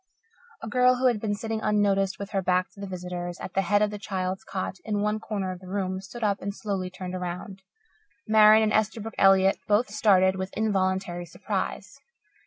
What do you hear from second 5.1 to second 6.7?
corner of the room, stood up and